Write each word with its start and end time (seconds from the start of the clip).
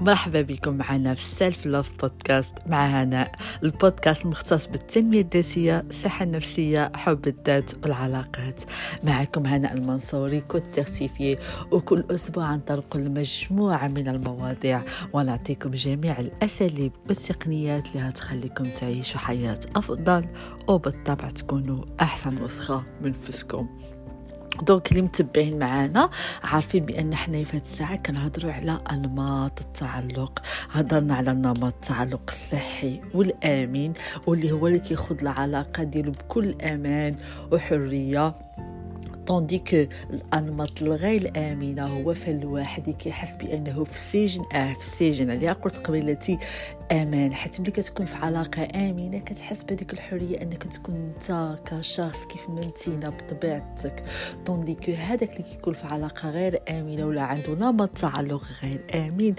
مرحبا 0.00 0.42
بكم 0.42 0.76
معنا 0.76 1.14
في 1.14 1.24
Self 1.24 1.66
Love 1.66 1.90
Podcast 2.00 2.52
مع 2.66 2.86
هناء 2.86 3.32
البودكاست 3.62 4.24
المختص 4.24 4.66
بالتنمية 4.66 5.20
الذاتية 5.20 5.84
الصحة 5.90 6.22
النفسية 6.24 6.92
حب 6.94 7.26
الذات 7.28 7.70
والعلاقات. 7.82 8.62
معكم 9.04 9.46
هناء 9.46 9.72
المنصوري 9.72 10.40
coach 10.40 10.66
certifiée 10.66 11.38
وكل 11.72 12.04
أسبوع 12.10 12.54
نطلق 12.54 12.96
مجموعة 12.96 13.88
من 13.88 14.08
المواضيع 14.08 14.82
ونعطيكم 15.12 15.70
جميع 15.70 16.20
الأساليب 16.20 16.92
والتقنيات 17.08 17.86
اللي 17.86 18.00
هتخليكم 18.00 18.64
تعيشوا 18.64 19.20
حياة 19.20 19.60
أفضل 19.76 20.26
وبالطبع 20.68 21.30
تكونوا 21.30 21.84
أحسن 22.00 22.44
نسخة 22.44 22.84
من 23.02 23.10
نفسكم. 23.10 23.68
donc 24.62 24.90
اللي 24.90 25.02
متبعين 25.02 25.58
معانا 25.58 26.10
عارفين 26.42 26.84
بأن 26.84 27.14
حنا 27.14 27.44
في 27.44 27.56
هاد 27.56 27.62
الساعة 27.64 27.96
كنهضروا 27.96 28.52
على 28.52 28.78
أنماط 28.92 29.60
التعلق 29.60 30.42
هضرنا 30.70 31.14
على 31.14 31.32
نمط 31.34 31.64
التعلق 31.64 32.22
الصحي 32.28 33.00
والامين 33.14 33.92
واللي 34.26 34.52
هو 34.52 34.66
اللي 34.66 34.78
كيخوض 34.78 35.20
العلاقة 35.20 35.82
ديالو 35.82 36.12
بكل 36.12 36.54
أمان 36.62 37.16
وحرية. 37.52 38.34
طوندي 39.26 39.58
كو 39.58 39.86
الأنماط 40.10 40.82
الغير 40.82 41.32
امنه 41.36 41.86
هو 41.86 42.14
فالواحد 42.14 42.90
كيحس 42.90 43.34
بأنه 43.34 43.84
في 43.84 43.94
السجن 43.94 44.44
آه 44.54 44.72
في 44.72 44.78
السجن. 44.78 45.30
عليها 45.30 45.52
قلت 45.52 45.76
قبيلتي 45.76 46.38
أمان. 46.92 47.34
حيت 47.34 47.60
ملي 47.60 47.70
كتكون 47.70 48.06
في 48.06 48.16
علاقة 48.16 48.68
آمنة 48.74 49.18
كتحس 49.18 49.62
بهذيك 49.62 49.92
الحرية 49.92 50.42
أنك 50.42 50.62
تكون 50.62 50.94
أنت 50.94 51.58
كشخص 51.66 52.24
كيف 52.24 52.48
ما 52.50 52.60
انتينا 52.62 53.08
بطبيعتك. 53.10 54.04
طوندي 54.46 54.74
كو 54.74 54.92
هذاك 54.92 55.32
اللي 55.32 55.42
كيكون 55.42 55.74
في 55.74 55.86
علاقة 55.86 56.30
غير 56.30 56.62
آمنة 56.68 57.06
ولا 57.06 57.22
عنده 57.22 57.54
نمط 57.54 57.88
تعلق 57.88 58.42
غير 58.62 58.84
آمن 58.94 59.34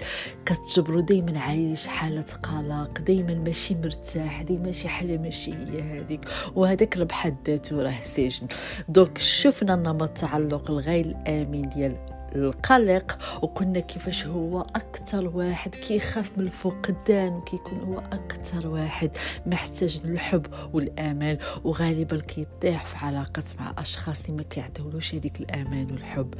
كتجبرو 0.46 1.00
دائما 1.00 1.38
عايش 1.38 1.86
حالة 1.86 2.24
قلق 2.42 3.00
دائما 3.00 3.34
ماشي 3.34 3.74
مرتاح 3.74 4.42
ديما 4.42 4.72
شي 4.72 4.88
حاجة 4.88 5.16
ماشي 5.16 5.54
هي 5.54 5.82
هذيك. 5.82 6.20
وهذاك 6.54 6.98
بحد 6.98 7.36
ذاته 7.46 7.82
راه 7.82 8.00
سجن. 8.02 8.46
دونك 8.88 9.18
شفنا 9.18 9.76
نمط 9.76 10.02
التعلق 10.02 10.70
الغير 10.70 11.16
آمن 11.28 11.68
ديال 11.68 12.11
القلق 12.34 13.18
وقلنا 13.42 13.80
كيفاش 13.80 14.26
هو 14.26 14.60
أكثر 14.60 15.26
واحد 15.36 15.74
كيخاف 15.74 16.38
من 16.38 16.44
الفقدان 16.46 17.32
وكيكون 17.32 17.78
هو 17.78 17.98
أكثر 17.98 18.68
واحد 18.68 19.10
محتاج 19.46 20.00
للحب 20.04 20.46
والأمان 20.72 21.38
وغالبا 21.64 22.20
كيطيح 22.20 22.84
في 22.84 22.96
علاقات 22.96 23.48
مع 23.60 23.72
أشخاص 23.78 24.24
اللي 24.24 24.36
ما 24.36 24.42
كيعطيولوش 24.42 25.14
هذيك 25.14 25.40
الأمان 25.40 25.92
والحب. 25.92 26.34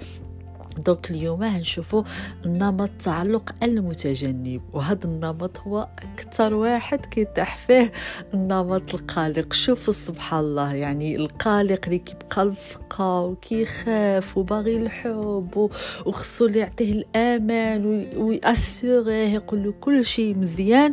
دونك 0.79 1.11
اليوم 1.11 1.43
هنشوفوا 1.43 2.03
نمط 2.47 2.81
التعلق 3.03 3.55
المتجنب 3.63 4.61
وهذا 4.73 5.05
النمط 5.05 5.59
هو 5.61 5.89
أكثر 6.19 6.55
واحد 6.55 7.07
كيتاح 7.07 7.57
فيه. 7.57 7.93
النمط 8.35 8.95
القلق 8.95 9.53
شوفوا 9.53 9.93
سبحان 9.93 10.41
الله 10.41 10.75
يعني 10.75 11.17
القلق 11.17 11.81
اللي 11.85 11.99
كيبقى 11.99 12.45
لصقة 12.47 13.21
وكيخاف 13.21 14.37
وباغي 14.39 14.77
الحب 14.77 15.71
وخصو 16.07 16.47
اللي 16.47 16.59
يعطيه 16.59 16.93
الأمان 16.93 18.09
ويأسيغيه 18.17 19.35
يقول 19.35 19.65
له 19.65 19.73
كل 19.81 20.05
شيء 20.05 20.35
مزيان. 20.37 20.93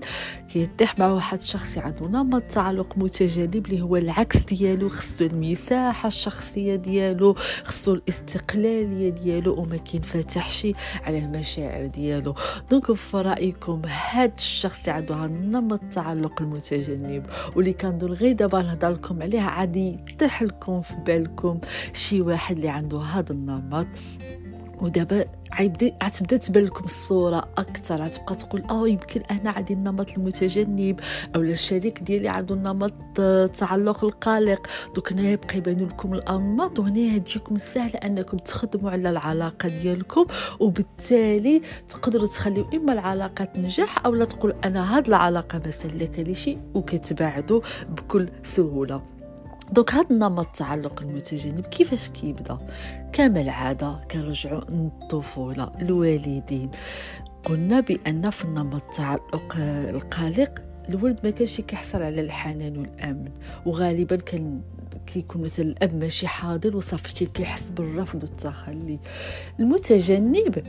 كيتيح 0.53 0.99
مع 0.99 1.11
واحد 1.11 1.39
الشخص 1.39 1.77
عنده 1.77 2.07
نمط 2.07 2.41
تعلق 2.43 2.97
متجانب 2.97 3.65
اللي 3.65 3.81
هو 3.81 3.95
العكس 3.97 4.37
ديالو 4.37 4.89
خصو 4.89 5.25
المساحة 5.25 6.07
الشخصية 6.07 6.75
ديالو 6.75 7.33
خصو 7.63 7.93
الاستقلالية 7.93 9.09
ديالو 9.09 9.53
وما 9.69 9.77
كينفتحش 9.77 10.67
على 11.03 11.17
المشاعر 11.17 11.85
ديالو. 11.85 12.35
دونك 12.71 12.91
في 12.93 13.17
رأيكم 13.17 13.81
هاد 13.85 14.33
الشخص 14.37 14.79
اللي 14.79 14.91
عنده 14.91 15.27
نمط 15.27 15.83
التعلق 15.83 16.41
المتجنب 16.41 17.25
واللي 17.55 17.73
كندور 17.73 18.13
غير 18.13 18.31
دابا 18.31 18.61
نهضر 18.61 18.91
لكم 18.91 19.21
عليه 19.21 19.41
عادي 19.41 19.99
يطيح 20.09 20.43
لكم 20.43 20.81
في 20.81 20.95
بالكم 20.95 21.59
شي 21.93 22.21
واحد 22.21 22.55
اللي 22.55 22.69
عنده 22.69 22.99
هذا 22.99 23.31
النمط. 23.31 23.87
ودابا 24.81 25.25
عيبدا 25.51 25.91
غتبدا 26.03 26.37
تبان 26.37 26.63
لكم 26.63 26.85
الصورة 26.85 27.49
أكثر 27.57 27.95
غتبقى 28.01 28.35
تقول 28.35 28.63
آه 28.69 28.87
يمكن 28.87 29.21
أنا 29.21 29.49
عندي 29.49 29.73
النمط 29.73 30.17
المتجنب 30.17 30.99
أو 31.35 31.41
الشريك 31.41 31.99
ديالي 31.99 32.29
عنده 32.29 32.55
النمط 32.55 32.93
التعلق 33.19 34.03
القلق. 34.03 34.67
دوك 34.95 35.11
هنا 35.11 35.29
يبقى 35.29 35.57
يبانوا 35.57 35.87
لكم 35.87 36.13
الأنماط 36.13 36.79
وهنا 36.79 37.17
تجيكم 37.17 37.57
سهله 37.57 37.99
أنكم 38.05 38.37
تخدموا 38.37 38.91
على 38.91 39.09
العلاقة 39.09 39.69
ديالكم 39.69 40.25
وبالتالي 40.59 41.61
تقدروا 41.89 42.27
تخليو 42.27 42.65
إما 42.73 42.93
العلاقة 42.93 43.45
تنجح 43.45 44.05
أو 44.05 44.15
لا 44.15 44.25
تقول 44.25 44.55
أنا 44.65 44.97
هاد 44.97 45.07
العلاقة 45.07 45.61
ما 45.65 45.71
سلكه 45.71 46.57
وكتباعدوا 46.73 47.61
بكل 47.89 48.29
سهولة. 48.43 49.18
دونك 49.71 49.93
هاد 49.93 50.11
النمط 50.11 50.45
التعلق 50.45 51.01
المتجنب 51.01 51.65
كيفاش 51.65 52.09
كيبدا؟ 52.09 52.57
كما 53.13 53.41
العادة 53.41 54.01
كنرجعوا 54.11 54.61
للطفوله 54.69 55.71
الوالدين 55.81 56.71
قلنا 57.45 57.79
بأن 57.79 58.29
في 58.29 58.45
النمط 58.45 58.83
التعلق 58.83 59.55
القلق 59.89 60.61
الولد 60.89 61.19
ما 61.23 61.29
كانش 61.29 61.61
كيحصل 61.61 62.01
على 62.01 62.21
الحنان 62.21 62.77
والأمن. 62.77 63.31
وغالبا 63.65 64.15
كان 64.15 64.61
كيكون 65.07 65.41
مثلا 65.41 65.65
الأب 65.65 65.95
ماشي 65.95 66.27
حاضر 66.27 66.77
وصافي 66.77 67.25
كيحس 67.25 67.69
بالرفض 67.69 68.23
والتخلي. 68.23 68.99
المتجنب 69.59 70.63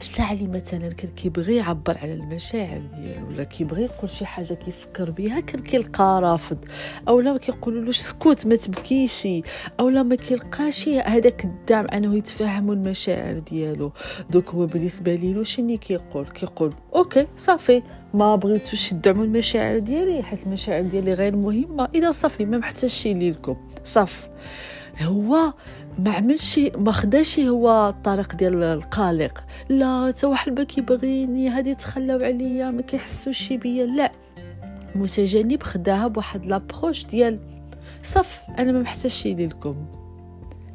الساعة 0.00 0.32
اللي 0.32 0.48
مثلا 0.48 0.88
كان 0.88 1.10
كيبغي 1.10 1.56
يعبر 1.56 1.98
على 2.02 2.14
المشاعر 2.14 2.80
ديالو 2.94 3.28
ولا 3.28 3.44
كيبغي 3.44 3.82
يقول 3.82 4.10
شي 4.10 4.26
حاجة 4.26 4.54
كيفكر 4.54 5.10
بها 5.10 5.40
كان 5.40 5.60
كيلقى 5.60 6.20
رافض. 6.22 6.58
أو 7.08 7.20
لا 7.20 7.36
كيقولولوش 7.36 7.98
سكوت 7.98 8.46
ما 8.46 8.56
تبكيش. 8.56 9.28
أو 9.80 9.88
لا 9.88 10.02
ما 10.02 10.14
كيلقاش 10.14 10.88
هذاك 10.88 11.44
الدعم 11.44 11.86
أنه 11.86 12.16
يتفهموا 12.16 12.74
المشاعر 12.74 13.38
ديالو. 13.38 13.92
donc 14.30 14.50
هو 14.50 14.66
بالنسبة 14.66 15.14
ليلو 15.14 15.42
شنو 15.42 15.78
كيقول؟ 15.78 16.26
كيقول 16.26 16.72
OK 16.94 17.26
صافي 17.36 17.82
ما 18.14 18.36
بغيتوش 18.36 18.90
تدعموا 18.90 19.24
المشاعر 19.24 19.78
ديالي 19.78 20.22
حيت 20.22 20.46
المشاعر 20.46 20.82
ديالي 20.82 21.14
غير 21.14 21.36
مهمة. 21.36 21.88
إذا 21.94 22.12
صافي 22.12 22.44
ما 22.44 22.58
محتاجش 22.58 23.06
ليكم 23.06 23.56
صافي 23.84 24.28
هو 25.02 25.52
ما 25.98 26.12
عملش 26.12 26.58
ما 26.58 26.92
خداش 26.92 27.40
هو 27.40 27.88
الطريق 27.88 28.34
ديال 28.34 28.62
القلق. 28.62 29.44
لا 29.68 30.06
حتى 30.08 30.26
واحد 30.26 30.58
ما 30.58 30.64
كيبغيني 30.64 31.48
هادي 31.48 31.74
تخلاو 31.74 32.18
عليا 32.24 32.70
ما 32.70 32.82
كيحسوش 32.82 33.52
بيا. 33.52 33.86
لا 33.86 34.12
متجنب 34.94 35.62
خداها 35.62 36.08
بواحد 36.08 36.46
l'approche 36.46 37.04
ديال 37.06 37.38
صافي. 38.02 38.40
أنا 38.58 38.72
ما 38.72 38.80
محتاجش 38.82 39.26
لكم. 39.26 39.76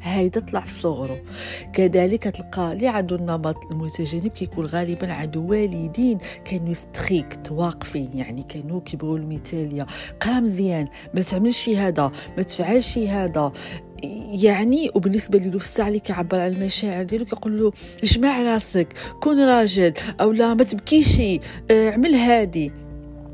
هيدا 0.02 0.40
طلع 0.40 0.60
في 0.60 0.72
صغره 0.72 1.20
كذلك 1.72 2.22
تلقى 2.22 2.72
اللي 2.72 2.88
عنده 2.88 3.16
النمط 3.16 3.56
المتجنب 3.70 4.28
كيكون 4.28 4.66
غالبا 4.66 5.12
عنده 5.12 5.40
والدين. 5.40 6.18
كانوا 6.44 6.74
ستريكت 6.74 7.52
واقفين. 7.52 8.10
يعني 8.14 8.42
كانوا 8.42 8.80
كيبغوا 8.80 9.18
المثالية. 9.18 9.86
قرا 10.20 10.40
مزيان. 10.40 10.88
ما 11.14 11.22
تعملش 11.22 11.68
هذا. 11.68 12.12
ما 12.36 12.42
تفعلش 12.42 12.98
هذا. 12.98 13.52
يعني 14.30 14.90
وبالنسبة 14.94 15.38
له 15.38 15.58
في 15.58 15.64
الساعة 15.64 15.88
اللي 15.88 15.98
كيعبر 15.98 16.40
على 16.40 16.56
المشاعر 16.56 17.02
ديالو 17.02 17.24
كيقول 17.24 17.60
له 17.60 17.72
اجمع 18.02 18.42
راسك 18.42 18.88
كون 19.20 19.40
راجل 19.40 19.92
أو 20.20 20.32
لا 20.32 20.54
ما 20.54 20.64
تبكيش 20.64 21.20
آه، 21.20 21.90
اعمل 21.90 22.14
هادي. 22.14 22.72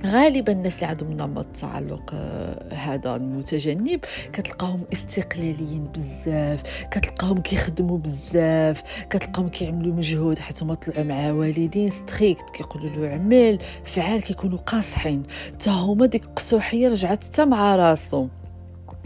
غالبا 0.06 0.52
الناس 0.52 0.74
اللي 0.74 0.86
عندهم 0.86 1.12
نمط 1.12 1.46
التعلق 1.46 2.10
آه، 2.14 2.74
هذا 2.74 3.16
المتجنب 3.16 4.00
كتلقاهم 4.32 4.82
استقلاليين 4.92 5.84
بزاف 5.84 6.62
كتلقاهم 6.90 7.40
كيخدموا 7.40 7.98
بزاف 7.98 8.82
كتلقاهم 9.10 9.48
كيعملوا 9.48 9.94
مجهود 9.94 10.38
حتى 10.38 10.64
ما 10.64 10.74
طلعوا 10.74 11.04
مع 11.04 11.30
والدين 11.30 11.90
stricts 11.90 12.50
كيقولوا 12.50 12.90
له 12.90 13.08
عمل 13.08 13.58
فعال 13.84 14.22
كيكونوا 14.22 14.58
قاصحين. 14.58 15.22
حتى 15.52 15.70
هما 15.70 16.06
ديك 16.06 16.24
القسوحية 16.24 16.88
رجعت 16.88 17.24
حتى 17.24 17.44
مع 17.44 17.76
راسهم. 17.76 18.30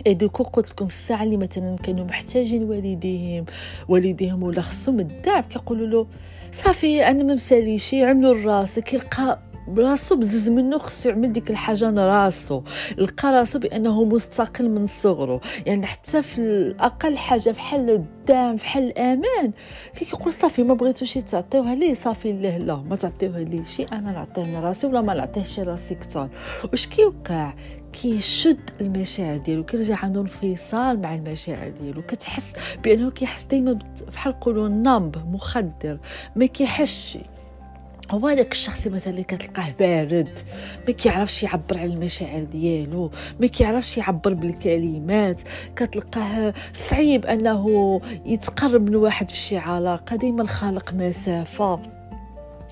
donc 0.07 0.43
قلت 0.43 0.71
لكم 0.71 0.87
الساعة 0.87 1.23
اللي 1.23 1.37
مثلا 1.37 1.77
كانوا 1.77 2.05
محتاجين 2.05 2.63
والديهم 2.63 3.45
والديهم 3.89 4.43
ولا 4.43 4.61
خصهم 4.61 5.01
الدعم 5.01 5.43
كيقولوا 5.43 5.87
له 5.87 6.07
صافي 6.53 7.07
أنا 7.07 7.23
ما 7.23 7.35
مساليش 7.35 7.95
عملوا 7.95 8.45
راسك 8.45 8.95
يلقى 8.95 9.39
براسو 9.69 10.17
بزز 10.17 10.49
منه 10.49 10.79
خصو 10.79 11.09
يعمل 11.09 11.33
ديك 11.33 11.51
الحاجة 11.51 11.91
راسو. 11.91 12.63
لقى 12.99 13.33
راسو 13.33 13.59
بأنه 13.59 14.05
مستقل 14.05 14.69
من 14.71 14.87
صغره 14.87 15.41
يعني 15.67 15.87
حتى 15.87 16.23
في 16.23 16.39
الأقل 16.39 17.17
حاجة 17.17 17.51
بحال 17.51 17.91
الدعم 17.91 18.57
بحال 18.57 18.85
الأمان. 18.85 19.53
كيقول 19.97 20.33
صافي 20.33 20.63
ما 20.63 20.75
بغيتوش 20.75 21.15
تعطيوها 21.15 21.75
ليه؟ 21.75 21.95
صافي 21.95 22.33
له 22.33 22.57
لا 22.57 22.77
ما 22.77 22.97
تعطيوها 22.97 23.41
ليه 23.41 23.65
شي. 23.65 23.83
أنا 23.83 24.13
نعطيه 24.13 24.61
راسي 24.61 24.87
ولا 24.87 25.01
ما 25.01 25.15
نعطيهش 25.15 25.61
راسي 25.61 25.95
كثر 25.95 26.29
واش 26.65 26.87
كيوقع؟ 26.87 27.55
كيشد 27.93 28.71
المشاعر 28.81 29.37
ديالو 29.37 29.65
كيرجع 29.65 29.97
عنده 30.05 30.21
انفصال 30.21 31.01
مع 31.01 31.15
المشاعر 31.15 31.69
ديالو. 31.69 32.03
كتحس 32.03 32.53
بأنه 32.85 33.11
كيحس 33.11 33.45
دائما 33.45 33.79
بحال 34.13 34.33
نقولوا 34.33 34.69
نامب 34.69 35.35
مخدر 35.35 35.99
ما 36.37 36.47
كيحسش. 36.47 37.19
هو 38.11 38.27
هذاك 38.27 38.53
الشخص 38.53 38.87
مثلا 38.87 39.13
اللي 39.13 39.23
كتلقاه 39.23 39.75
بارد 39.79 40.29
ما 40.89 40.95
كيعرفش 40.95 41.43
يعبر 41.43 41.79
على 41.79 41.93
المشاعر 41.93 42.43
ديالو 42.43 43.11
ما 43.41 43.47
كيعرفش 43.47 43.99
يعبر 43.99 44.35
بالكلمات. 44.35 45.41
كتلقاه 45.77 46.55
صعيب 46.91 47.27
أنه 47.27 48.01
يتقرب 48.27 48.91
من 48.91 48.97
واحد 48.97 49.31
في 49.31 49.37
شي 49.37 49.57
علاقة 49.57 50.17
ديما 50.17 50.47
خالق 50.47 50.95
مسافة. 50.95 51.81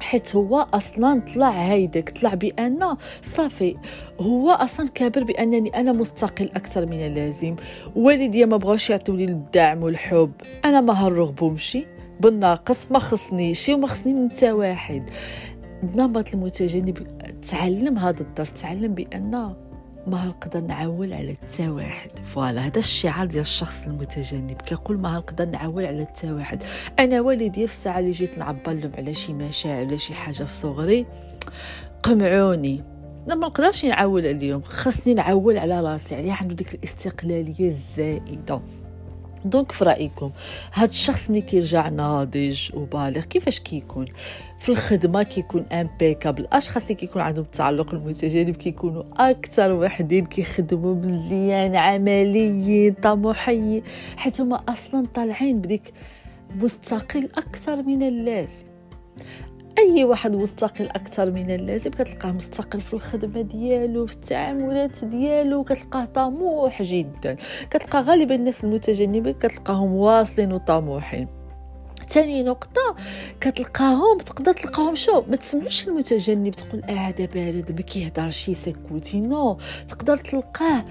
حيت 0.00 0.36
هو 0.36 0.66
أصلا 0.74 1.22
طلع 1.34 1.50
هيداك 1.50 2.10
طلع 2.10 2.34
بأن 2.34 2.96
صافي 3.22 3.76
هو 4.20 4.50
أصلا 4.50 4.88
كابر 4.94 5.24
بأنني 5.24 5.68
أنا 5.68 5.92
مستقل 5.92 6.50
أكثر 6.56 6.86
من 6.86 7.06
اللازم. 7.06 7.56
والديا 7.96 8.46
ما 8.46 8.56
بغاوش 8.56 8.90
يعطوني 8.90 9.24
الدعم 9.24 9.82
والحب. 9.82 10.32
أنا 10.64 10.80
ما 10.80 10.92
هنرغبهمش 10.92 11.78
بالناقص 12.20 12.86
ما 12.90 12.98
خصنيش 12.98 13.68
وما 13.68 13.86
خصني 13.86 14.12
من 14.12 14.30
حتى 14.30 14.52
واحد. 14.52 15.10
النمط 15.82 16.34
المتجنب 16.34 17.06
تعلم 17.50 17.98
هذا 17.98 18.20
الدرس 18.20 18.52
تعلم 18.52 18.94
بأن 18.94 19.54
ما 20.06 20.24
نقدر 20.24 20.60
نعول 20.60 21.12
على 21.12 21.34
حتى 21.34 21.68
واحد. 21.68 22.10
فوالا 22.24 22.66
هذا 22.66 22.78
الشعار 22.78 23.26
ديال 23.26 23.40
الشخص 23.40 23.86
المتجنب 23.86 24.62
كيقول 24.62 24.98
ما 24.98 25.16
نقدر 25.16 25.44
نعول 25.44 25.86
على 25.86 26.04
حتى 26.04 26.32
واحد. 26.32 26.62
أنا 26.98 27.20
والدي 27.20 27.66
في 27.66 27.72
الساعة 27.72 27.98
اللي 27.98 28.10
جيت 28.10 28.38
نعبر 28.38 28.72
لهم 28.72 28.92
على 28.98 29.14
شي 29.14 29.32
مشاعر 29.32 29.86
ولا 29.86 29.96
شي 29.96 30.14
حاجة 30.14 30.44
في 30.44 30.52
صغري 30.52 31.06
قمعوني. 32.02 32.82
ما 33.26 33.34
نقدرش 33.34 33.84
نعول 33.84 34.26
عليهم. 34.26 34.62
خاصني 34.62 35.14
نعول 35.14 35.58
على 35.58 35.80
راسي. 35.80 36.16
عليه 36.16 36.32
عنده 36.32 36.54
ديك 36.54 36.74
الاستقلالية 36.74 37.68
الزائدة. 37.68 38.60
donc 39.44 39.72
في 39.72 39.84
رأيكم 39.84 40.30
هاد 40.74 40.88
الشخص 40.88 41.30
ملي 41.30 41.40
كيرجع 41.40 41.88
ناضج 41.88 42.70
وبالغ 42.74 43.20
كيفاش 43.20 43.60
كيكون؟ 43.60 44.06
في 44.58 44.68
الخدمة 44.68 45.22
كيكون 45.22 45.66
impeccable 45.72 46.42
الأشخاص 46.42 46.82
اللي 46.82 46.94
كيكون 46.94 47.22
عندهم 47.22 47.44
التعلق 47.44 47.94
المتجنب 47.94 48.56
كيكونوا 48.56 49.02
أكثر 49.16 49.72
وحدين 49.72 50.26
كيخدموا 50.26 50.94
مزيان 50.94 51.76
عمليين 51.76 52.92
طموحيين 52.92 53.82
حيت 54.16 54.40
هما 54.40 54.62
أصلا 54.68 55.06
طالعين 55.14 55.60
بديك 55.60 55.92
مستقل 56.56 57.28
أكثر 57.36 57.82
من 57.82 58.02
اللازم 58.02 58.66
أي 59.78 60.04
واحد 60.04 60.36
مستقل 60.36 60.88
أكثر 60.88 61.30
من 61.30 61.50
اللازم 61.50 61.90
كتلقاه 61.90 62.32
مستقل 62.32 62.80
في 62.80 62.92
الخدمة 62.92 63.40
ديالو 63.42 64.06
في 64.06 64.14
التعاملات 64.14 65.04
ديالو 65.04 65.64
كتلقاه 65.64 66.04
طموح 66.04 66.82
جدا. 66.82 67.36
كتلقى 67.70 68.02
غالبا 68.02 68.34
الناس 68.34 68.64
المتجنبين 68.64 69.34
كتلقاهم 69.34 69.94
واصلين 69.94 70.52
وطموحين. 70.52 71.28
ثاني 72.08 72.42
نقطة 72.42 72.96
كتلقاهم 73.40 74.18
تقدر 74.18 74.52
تلقاهم 74.52 74.94
شو؟ 74.94 75.22
ما 75.28 75.36
تسمعش 75.36 75.88
المتجنب 75.88 76.54
تقول 76.54 76.82
آه 76.84 76.92
هذا 76.92 77.24
بارد 77.24 77.72
ما 77.72 77.80
كيهضرش 77.80 78.48
يسكوتي 78.48 79.20
non 79.20 79.58
تقدر 79.88 80.16
تلقاه 80.16 80.84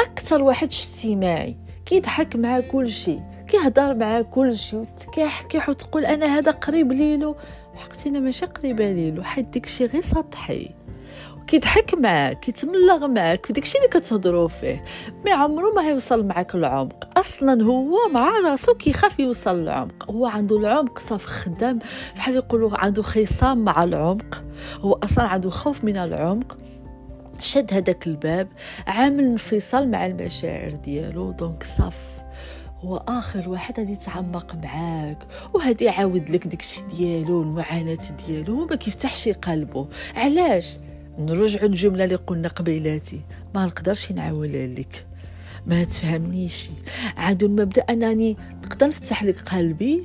أكثر 0.00 0.42
واحد 0.42 0.68
اجتماعي 0.68 1.56
كيضحك 1.86 2.36
مع 2.36 2.60
كل 2.60 2.90
شيء 2.90 3.22
كيهضر 3.48 3.94
مع 3.94 4.20
كل 4.22 4.58
شيء 4.58 4.84
كيحكي 5.12 5.60
وتقول 5.68 6.04
أنا 6.04 6.38
هذا 6.38 6.50
قريب 6.50 6.92
ليلو. 6.92 7.36
حقيقتا 7.76 8.18
ماشي 8.18 8.46
قريبه 8.46 8.92
ليلو 8.92 9.22
حيت 9.22 9.46
داكشي 9.46 9.86
غير 9.86 10.02
سطحي. 10.02 10.70
كيضحك 11.46 11.94
معاك 11.94 12.40
كيتملغ 12.40 13.06
معاك 13.06 13.46
في 13.46 13.52
داكشي 13.52 13.78
اللي 13.78 13.88
كتهضروا 13.88 14.48
فيه 14.48 14.84
ما 15.24 15.32
عمره 15.32 15.74
ما 15.74 15.86
هيوصل 15.86 16.26
معاك 16.26 16.54
العمق. 16.54 17.18
أصلا 17.18 17.62
هو 17.64 18.08
مع 18.14 18.28
راسو 18.44 18.74
كيخاف 18.74 19.20
يوصل 19.20 19.56
للعمق 19.56 20.10
هو 20.10 20.26
عنده 20.26 20.58
العمق 20.58 20.98
صاف 20.98 21.26
خدام 21.26 21.78
بحال 22.16 22.34
يقولوا 22.34 22.78
عنده 22.78 23.02
خصام 23.02 23.58
مع 23.58 23.84
العمق. 23.84 24.44
هو 24.80 24.92
أصلا 24.92 25.24
عنده 25.24 25.50
خوف 25.50 25.84
من 25.84 25.96
العمق. 25.96 26.56
شد 27.40 27.74
هذاك 27.74 28.06
الباب 28.06 28.48
عامل 28.86 29.24
انفصال 29.24 29.90
مع 29.90 30.06
المشاعر 30.06 30.70
ديالو 30.70 31.30
دونك 31.30 31.62
صافي 31.62 32.15
هو 32.86 32.96
اخر 33.08 33.48
واحد 33.48 33.80
غادي 33.80 33.92
يتعمق 33.92 34.54
معاك 34.54 35.18
وهادي 35.54 35.84
يعاود 35.84 36.30
لك 36.30 36.46
داكشي 36.46 36.80
ديالو 36.96 37.42
المعاناه 37.42 37.98
ديالو 38.26 38.62
وما 38.62 38.76
كيفتحش 38.76 39.28
قلبه. 39.28 39.88
علاش؟ 40.14 40.78
نرجع 41.18 41.62
الجمله 41.62 42.04
اللي 42.04 42.14
قلنا 42.14 42.48
قبيلاتي 42.48 43.20
ما 43.54 43.66
نقدرش 43.66 44.12
نعاولها 44.12 44.66
لك. 44.66 45.06
ما 45.66 45.84
تفهمنيش. 45.84 46.70
عادو 47.16 47.46
المبدا 47.46 47.82
أنني 47.82 48.36
نقدر 48.64 48.88
نفتح 48.88 49.24
لك 49.24 49.48
قلبي 49.48 50.04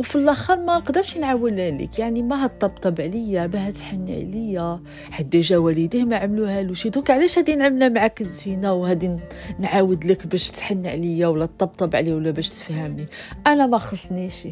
وفي 0.00 0.16
الأخر 0.16 0.56
ما 0.56 0.76
نقدرش 0.76 1.18
نعاونها 1.18 1.70
لك 1.70 1.98
يعني 1.98 2.22
ما 2.22 2.46
هتطبطب 2.46 3.00
عليا 3.00 3.46
ما 3.46 3.68
هتحني 3.68 4.14
عليا. 4.14 4.80
حد 5.10 5.30
ديجا 5.30 5.58
والديه 5.58 6.04
ما 6.04 6.16
عملوها 6.16 6.62
له 6.62 6.74
شي 6.74 6.88
دوك 6.88 7.10
علاش 7.10 7.38
غادي 7.38 7.56
نعملها 7.56 7.88
معاك 7.88 8.22
زينه 8.22 8.72
وهادي 8.72 9.16
نعاود 9.58 10.04
لك 10.04 10.26
باش 10.26 10.50
تحن 10.50 10.86
عليا 10.86 11.26
ولا 11.26 11.46
تطبطب 11.46 11.96
عليا 11.96 12.14
ولا 12.14 12.30
باش 12.30 12.48
تفهمني؟ 12.48 13.06
أنا 13.46 13.66
ما 13.66 13.78
خصنيش. 13.78 14.48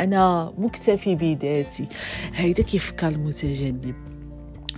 أنا 0.00 0.52
مكتفي 0.58 1.14
بذاتي. 1.14 1.88
هيدا 2.34 2.62
كيفكر 2.62 3.08
المتجنب. 3.08 3.94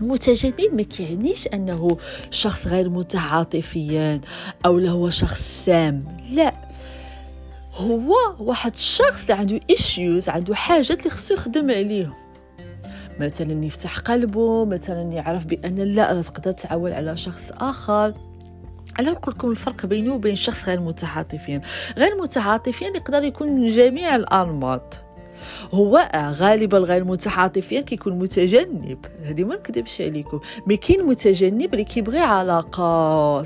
المتجنب 0.00 0.74
ما 0.74 0.82
كيعنيش 0.82 1.48
أنه 1.48 1.96
شخص 2.30 2.66
غير 2.66 2.90
متعاطفيا 2.90 4.20
أو 4.66 4.78
هو 4.78 5.10
شخص 5.10 5.62
سام. 5.66 6.04
لا. 6.30 6.65
هو 7.76 8.14
واحد 8.38 8.74
الشخص 8.74 9.30
عنده 9.30 9.60
ايشيوز 9.70 10.28
عنده 10.28 10.54
حاجات 10.54 10.98
اللي 10.98 11.10
خصو 11.10 11.34
يخدم 11.34 11.70
عليهم. 11.70 12.14
مثلا 13.20 13.64
يفتح 13.64 13.98
قلبه 13.98 14.64
مثلا 14.64 15.02
يعرف 15.02 15.44
بأن 15.44 15.74
لا 15.74 16.22
تقدر 16.22 16.52
تعول 16.52 16.92
على 16.92 17.16
شخص 17.16 17.52
آخر. 17.52 18.14
أنا 19.00 19.10
نقول 19.10 19.50
الفرق 19.50 19.86
بينه 19.86 20.14
وبين 20.14 20.36
شخص 20.36 20.68
غير 20.68 20.80
متعاطفين. 20.80 21.60
غير 21.96 22.22
متعاطفين 22.22 22.96
يقدر 22.96 23.22
يكون 23.22 23.52
من 23.52 23.66
جميع 23.66 24.16
الأنماط. 24.16 25.05
هو 25.72 26.10
غالبا 26.16 26.78
غير 26.78 27.04
متعاطفيا 27.04 27.80
كيكون 27.80 28.18
متجنب. 28.18 28.98
هذه 29.24 29.44
ما 29.44 29.54
نكذبش 29.54 30.00
عليكم. 30.00 30.40
مي 30.66 30.76
كاين 30.76 31.04
متجنب 31.04 31.74
اللي 31.74 31.84
كيبغي 31.84 32.18
علاقة 32.18 33.42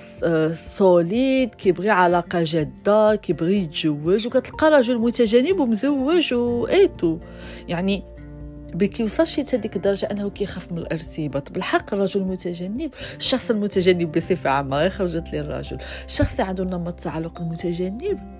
solide 0.52 1.54
كيبغي 1.54 1.90
علاقة 1.90 2.42
جادة 2.42 3.14
كيبغي 3.14 3.62
يتزوج 3.62 4.26
وكتلقى 4.26 4.70
رجل 4.70 4.98
متجنب 4.98 5.60
ومزوج 5.60 6.34
وايتو 6.34 7.18
يعني 7.68 8.02
ما 8.74 8.86
كيوصلش 8.86 9.40
حتى 9.40 9.56
ديك 9.56 9.76
الدرجة 9.76 10.06
أنه 10.06 10.30
كيخاف 10.30 10.72
من 10.72 10.78
الارتباط. 10.78 11.52
بالحق 11.52 11.94
الرجل 11.94 12.20
المتجنب 12.20 12.90
الشخص 13.18 13.50
المتجنب 13.50 14.12
بصفة 14.12 14.50
عامة 14.50 14.76
غير 14.76 14.90
خرجت 14.90 15.32
لي 15.32 15.62
الشخص 16.06 16.30
اللي 16.30 16.48
عنده 16.48 16.64
نمط 16.64 16.88
التعلق 16.88 17.40
المتجنب 17.40 18.39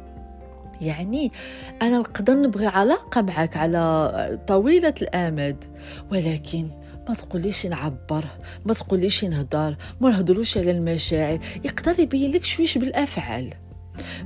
يعني 0.81 1.33
أنا 1.83 1.99
نقدر 1.99 2.35
نبغي 2.35 2.67
علاقة 2.67 3.23
معك 3.23 3.57
على 3.57 4.39
طويلة 4.47 4.95
الأمد 5.03 5.65
ولكن 6.13 6.69
ما 7.09 7.15
تقوليش 7.15 7.67
نعبر 7.67 8.25
ما 8.65 8.75
تقوليش 8.75 9.25
نهضر 9.25 9.77
ما 10.01 10.11
نهضروش 10.11 10.59
على 10.59 10.71
المشاعر 10.71 11.39
يقدر 11.65 12.01
يبين 12.01 12.31
لك 12.31 12.45
شويش 12.45 12.79
بالأفعال. 12.79 13.55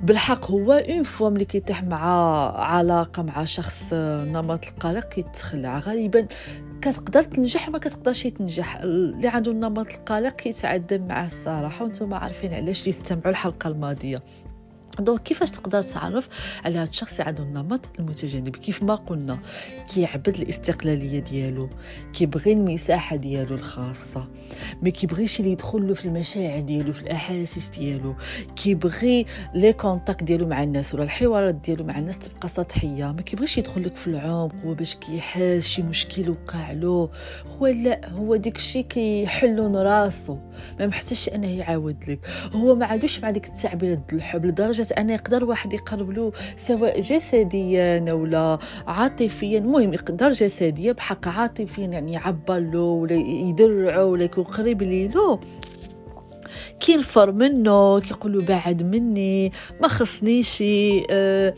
بالحق 0.03 0.51
هو 0.51 0.73
اون 0.73 1.03
فوا 1.03 1.31
ملي 1.31 1.45
كيتيح 1.45 1.83
مع 1.83 1.99
علاقة 2.61 3.23
مع 3.23 3.45
شخص 3.45 3.93
نمط 3.93 4.67
القلق 4.67 5.09
كيتخلع 5.09 5.79
غالبا 5.79 6.27
كتقدر 6.83 7.23
تنجح 7.23 7.69
ما 7.69 7.79
كتقدرش 7.79 8.23
تنجح. 8.27 8.77
اللي 8.77 9.29
عنده 9.29 9.53
نمط 9.53 9.95
القلق 9.95 10.37
كيتعدم 10.37 11.07
معاه 11.07 11.27
الصراحة 11.27 11.85
وأنتم 11.85 12.15
عارفين 12.15 12.55
علاش 12.55 12.87
يستمعوا 12.87 13.29
الحلقة 13.29 13.69
الماضية. 13.69 14.23
donc 15.01 15.23
كيفاش 15.23 15.51
تقدر 15.51 15.83
تعرف 15.83 16.29
على 16.65 16.79
هذا 16.79 16.89
الشخص 16.89 17.21
عنده 17.21 17.43
النمط 17.43 17.81
المتجنب 17.99 18.57
كيف 18.57 18.83
ما 18.83 18.95
قلنا 18.95 19.39
كيعبد 19.95 20.37
الاستقلالية 20.37 21.19
ديالو 21.19 21.71
كيبغي 22.13 22.53
المساحة 22.53 23.17
ديالو 23.17 23.55
الخاصة 23.55 24.29
ما 24.83 24.91
كيبغيش 24.91 25.41
اللي 25.41 25.53
يدخل 25.53 25.89
له 25.89 25.95
في 25.95 26.05
المشاعر 26.05 26.61
ديالو 26.61 26.93
في 26.93 27.01
الأحاسيس 27.03 27.69
ديالو 27.69 28.15
كيبغي 28.57 29.27
les 29.55 29.73
contacts 29.73 30.23
ديالو 30.25 30.47
مع 30.47 30.63
الناس 30.63 30.95
ولا 30.95 31.03
الحوارات 31.05 31.55
ديالو 31.55 31.85
مع 31.85 31.99
الناس 31.99 32.19
تبقى 32.19 32.49
سطحية 32.49 33.13
ما 33.13 33.23
كيبغيش 33.23 33.59
يدخل 33.59 33.85
لك 33.85 33.97
في 33.97 34.07
العمق 34.07 34.55
هو 34.65 34.75
باش 34.75 34.95
كيحس 34.95 35.63
شي 35.67 35.83
مشكل 35.83 36.31
وقع 36.31 36.73
له. 36.73 37.11
هو 37.59 37.67
لا 37.67 38.09
هو 38.11 38.37
ديك 38.37 38.57
الشيء 38.57 38.83
كيحلو 38.85 39.83
راسو 39.83 40.39
ما 40.81 40.87
محتاجش 40.87 41.29
أنه 41.29 41.47
يعاود 41.51 42.05
لك. 42.09 42.19
هو 42.53 42.75
ما 42.75 42.87
عندوش 42.87 43.21
مع 43.21 43.31
ديك 43.31 43.47
التعبيرات 43.47 44.13
الحب 44.13 44.45
لدرجة 44.47 44.84
لدرجه 44.85 45.01
أن 45.01 45.11
يقدر 45.11 45.45
واحد 45.45 45.73
يقرب 45.73 46.11
له 46.11 46.33
سواء 46.57 47.01
جسديا 47.01 48.13
ولا 48.13 48.59
عاطفيا. 48.87 49.59
المهم 49.59 49.95
يقدر 49.95 50.31
جسديا 50.31 50.93
بحق 50.93 51.29
عاطفيا 51.29 51.87
يعني 51.87 52.13
يعبر 52.13 52.59
له 52.59 52.81
ولا 52.81 53.15
يدرعه 53.15 54.05
ولا 54.05 54.25
يكون 54.25 54.45
قريب 54.45 54.83
له 54.83 55.41
كينفر 56.85 57.33
منه 57.33 58.01
كيقولوا 58.01 58.43
بعد 58.43 58.83
مني 58.83 59.53
ما 59.81 59.89
خصنيش 59.89 60.63
آه، 61.11 61.55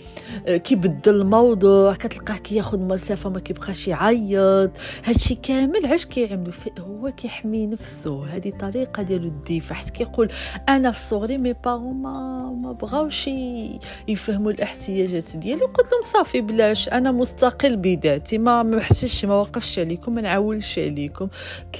آه، 0.47 0.56
كيبدل 0.56 1.14
الموضوع. 1.14 1.95
كتلقاه 1.95 2.37
كياخذ 2.37 2.78
مسافة 2.80 3.30
ما 3.30 3.40
كيبقاش 3.40 3.88
يعيط. 3.88 4.71
هادشي 5.04 5.35
كامل 5.35 5.87
علاش 5.87 6.06
كيعملوا؟ 6.06 6.52
هو 6.78 7.12
كيحمي 7.16 7.66
نفسه. 7.66 8.26
هذه 8.26 8.50
طريقة 8.61 9.02
ديالو 9.02 9.26
الدفاع 9.26 9.78
حيت 9.78 9.90
كيقول 9.90 10.30
أنا 10.68 10.92
في 10.92 10.99
صغري 11.00 11.38
مي 11.38 11.52
بارون 11.52 12.02
ما 12.02 12.50
ما 12.62 12.73
بغاوش 12.73 13.30
يفهموا 14.09 14.50
الاحتياجات 14.50 15.37
ديالي. 15.37 15.64
قلت 15.64 15.92
لهم 15.92 16.02
صافي 16.02 16.40
بلاش. 16.40 16.88
أنا 16.88 17.12
مستقل 17.12 17.76
بذاتي. 17.76 18.38
ما 18.38 18.62
ما 18.62 18.80
حسيتش 18.80 19.25
ما 19.25 19.35
وقفش 19.35 19.78
عليكم 19.78 20.14
ما 20.14 20.21
نعولش 20.21 20.78
عليكم. 20.78 21.28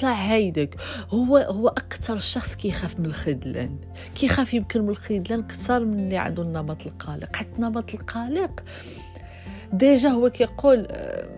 طلع 0.01 0.13
هيدك. 0.13 0.77
هو 1.11 1.37
هو 1.37 1.69
أكثر 1.69 2.19
شخص 2.19 2.55
كيخاف 2.55 3.01
من 3.01 3.07
الخذلان 3.37 3.79
كيخاف 4.15 4.55
يمكن 4.55 4.83
من 4.83 4.89
الخذلان 4.89 5.41
أكثر 5.41 5.85
من 5.85 5.99
اللي 5.99 6.17
عنده 6.17 6.43
النمط 6.43 6.87
القلق. 6.87 7.37
حتى 7.37 7.49
النمط 7.57 7.95
القلق 7.95 8.65
déjà 9.73 10.09
هو 10.09 10.31
كيقول 10.31 10.87
آه، 10.91 11.29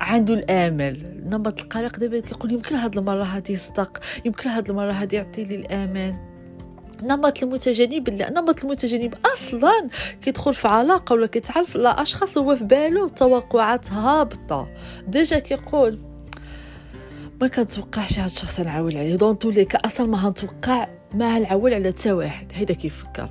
عنده 0.00 0.34
الآمل. 0.34 1.22
نمط 1.26 1.60
القلق 1.60 1.98
دابا 1.98 2.20
كيقول 2.20 2.52
يمكن 2.52 2.74
هاد 2.74 2.98
المرة 2.98 3.24
هادي 3.24 3.52
يصدق 3.52 3.98
يمكن 4.24 4.50
هاد 4.50 4.70
المرة 4.70 4.92
هادي 4.92 5.16
يعطي 5.16 5.44
لي 5.44 5.54
الامان 5.56 6.30
نمط 7.02 7.42
المتجنب 7.42 8.08
لا 8.08 8.30
نمط 8.30 8.64
المتجنب 8.64 9.14
أصلا 9.34 9.88
كيدخل 10.22 10.54
في 10.54 10.68
علاقة 10.68 11.12
ولا 11.12 11.26
كيتعرف 11.26 11.76
لا 11.76 12.02
أشخاص 12.02 12.38
هو 12.38 12.56
في 12.56 12.64
باله 12.64 13.08
توقعات 13.08 13.92
هابطه 13.92 14.68
déjà 15.08 15.38
كيقول 15.38 15.98
ما 17.40 17.48
كنتوقعش 17.48 18.18
هاد 18.18 18.30
الشخص 18.30 18.60
نعول 18.60 18.96
عليه. 18.96 19.16
دون 19.16 19.38
توليك 19.38 19.74
أصلا 19.76 20.06
ما 20.06 20.28
هنتوقع 20.28 20.88
ما 21.14 21.38
هنعول 21.38 21.74
على 21.74 21.88
حتى 21.88 22.12
واحد؟ 22.12 22.46
هيدا 22.54 22.74
كيفكر. 22.74 23.28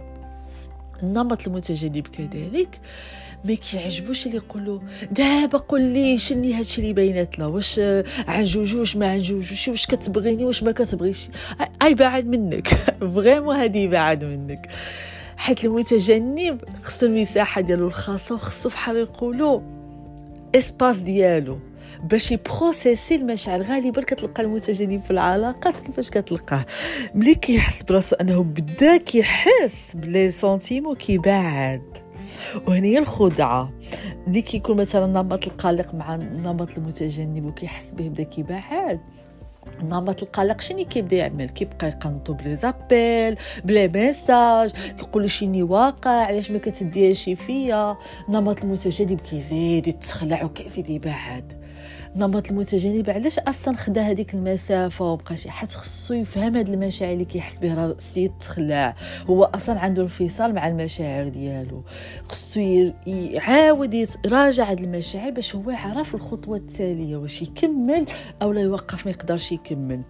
النمط 1.03 1.47
المتجنب 1.47 2.07
كذلك. 2.07 2.79
ما 3.45 3.53
كيعجبوش 3.53 4.25
اللي 4.25 4.37
يقولوا 4.37 4.79
دابا 5.11 5.57
قول 5.57 5.81
لي 5.81 6.17
شني 6.17 6.53
هادشي 6.53 6.81
اللي 6.81 6.93
بيناتنا؟ 6.93 7.45
واش 7.45 7.79
هنتجوجوش 8.27 8.95
ما 8.95 9.11
هنتجوجوش 9.11 9.67
واش 9.67 9.85
كتبغيني؟ 9.85 10.43
واش 10.43 10.63
ما 10.63 10.71
كتبغيش؟ 10.71 11.29
هيبعد 11.81 12.25
منك. 12.27 12.67
vraiment 13.15 13.55
هادي 13.55 13.87
بعد 13.87 14.25
منك. 14.25 14.69
حيت 15.37 15.65
المتجنب 15.65 16.61
خصو 16.83 17.05
المساحة 17.05 17.61
ديالو 17.61 17.87
الخاصة 17.87 18.35
وخصو 18.35 18.69
فحال 18.69 18.97
يقولوا 18.97 19.61
espace 20.55 20.97
ديالو. 20.97 21.59
باش 22.03 22.31
ي 22.31 22.41
process 22.41 23.06
ي 23.06 23.15
المشاعر. 23.15 23.61
غالبا 23.61 24.01
كتلقى 24.01 24.43
المتجنب 24.43 25.01
في 25.01 25.11
العلاقات. 25.11 25.79
كيفاش 25.79 26.09
كتلقاه 26.09 26.65
ملي 27.15 27.35
كيحس 27.35 27.83
براسو 27.83 28.15
انه 28.15 28.43
بدا 28.43 28.97
كيحس 28.97 29.91
ب 29.95 30.04
les 30.04 30.31
sentiments 30.31 30.95
كيبعد. 30.95 31.81
وهنا 32.67 32.87
هي 32.87 32.97
الخدعة. 32.97 33.73
اللي 34.27 34.41
كيكون 34.41 34.77
مثلا 34.77 35.05
نمط 35.07 35.47
القلق 35.47 35.93
مع 35.93 36.15
النمط 36.15 36.77
المتجنب 36.77 37.45
وكيحس 37.45 37.91
به 37.93 38.07
بدا 38.07 38.23
كيبعد 38.23 38.99
نمط 39.83 40.23
القلق 40.23 40.61
شنو 40.61 40.85
كيبدا 40.85 41.17
يعمل؟ 41.17 41.49
كيبقى 41.49 41.87
يقنطو 41.87 42.33
ب 42.33 42.55
les 42.55 42.83
appels 42.83 43.37
ب 43.63 43.69
les 43.69 43.87
messages 43.87 44.71
كيقول 44.71 45.29
شيني 45.29 45.63
واقع 45.63 46.09
علاش 46.09 46.51
ما 46.51 46.57
كتديهاش 46.57 47.29
فيا؟ 47.29 47.97
نمط 48.29 48.63
المتجنب 48.63 49.21
كيزيد 49.21 49.87
يتخلع 49.87 50.43
وكيزيد 50.43 50.89
يبعد. 50.89 51.58
نمط 52.15 52.51
المتجنب 52.51 53.09
علاش 53.09 53.39
أصلا 53.39 53.75
خدا 53.77 54.01
هذيك 54.01 54.33
المسافة؟ 54.33 55.05
وبقى 55.11 55.37
شي 55.37 55.49
حد 55.51 55.71
خصو 55.71 56.13
يفهم 56.13 56.55
هاد 56.57 56.69
المشاعر 56.69 57.13
اللي 57.13 57.25
كيحس 57.25 57.59
بها 57.59 57.85
السيد 57.85 58.31
تخلع. 58.39 58.95
هو 59.29 59.43
أصلا 59.43 59.79
عنده 59.79 60.01
انفصال 60.01 60.55
مع 60.55 60.67
المشاعر 60.67 61.27
ديالو. 61.27 61.83
خصو 62.29 62.59
يعاود 63.07 63.93
يراجع 64.25 64.71
هاد 64.71 64.79
المشاعر 64.79 65.31
باش 65.31 65.55
هو 65.55 65.69
يعرف 65.69 66.15
الخطوة 66.15 66.57
التالية 66.57 67.17
واش 67.17 67.41
يكمل 67.41 68.05
أو 68.41 68.51
لا 68.51 68.61
يوقف 68.61 69.05
ما 69.05 69.11
يقدرش 69.11 69.51
يكمل. 69.51 70.01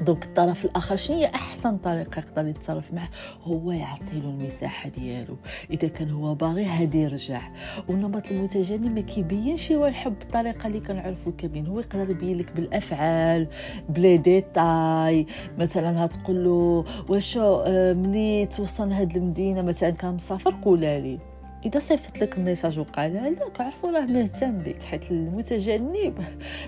دونك 0.00 0.24
الطرف 0.24 0.64
الآخر 0.64 0.96
شنو 0.96 1.16
هي 1.16 1.26
أحسن 1.26 1.76
طريقة 1.76 2.18
يقدر 2.18 2.46
يتصرف 2.46 2.92
معه 2.92 3.08
هو 3.42 3.72
يعطي 3.72 4.20
له 4.20 4.28
المساحة 4.28 4.88
ديالو. 4.88 5.36
إذا 5.70 5.88
كان 5.88 6.10
هو 6.10 6.34
باغي 6.34 6.64
هادي 6.64 6.98
يرجع. 6.98 7.42
والنمط 7.88 8.30
المتجانب 8.30 8.94
ما 8.94 9.00
كيبينش 9.00 9.72
هو 9.72 9.86
الحب 9.86 10.18
بالطريقة 10.18 10.66
اللي 10.66 10.80
كنعرفو 10.80 11.32
كاين 11.32 11.66
هو 11.66 11.80
يقدر 11.80 12.10
يبين 12.10 12.38
لك 12.38 12.52
بالأفعال 12.52 13.48
بلي 13.88 14.16
ديتاي. 14.16 15.26
مثلا 15.58 16.04
هتقول 16.04 16.44
له 16.44 16.84
واش 17.08 17.36
آه، 17.36 17.92
ملي 17.92 18.46
توصل 18.46 18.88
لهاد 18.88 19.16
المدينة 19.16 19.62
مثلا 19.62 19.90
كان 19.90 20.14
مسافر؟ 20.14 20.54
قولها 20.64 20.98
لي. 20.98 21.35
إذا 21.66 21.78
صيفط 21.78 22.18
لك 22.18 22.38
message 22.38 22.78
وقال 22.78 23.14
لك 23.14 23.60
عرفوا 23.60 23.90
راه 23.90 24.04
مهتم 24.04 24.58
بك 24.58 24.82
حيت 24.82 25.10
المتجنب 25.10 26.18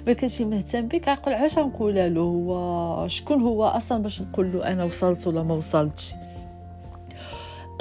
ما 0.06 0.12
كانش 0.12 0.42
مهتم 0.42 0.88
بك 0.88 1.08
عقل 1.08 1.32
علاش 1.32 1.58
نقول 1.58 1.94
له 1.94 2.20
هو؟ 2.20 3.08
شكون 3.08 3.42
هو 3.42 3.64
أصلا 3.64 4.02
باش 4.02 4.22
نقول 4.22 4.52
له 4.52 4.72
أنا 4.72 4.84
وصلت 4.84 5.26
ولا 5.26 5.42
ما 5.42 5.54
وصلتش؟ 5.54 6.14